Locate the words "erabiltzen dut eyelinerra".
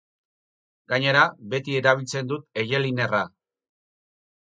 1.79-3.21